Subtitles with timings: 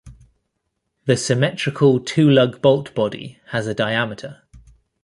[1.05, 4.41] The symmetrical two-lug bolt body has a diameter.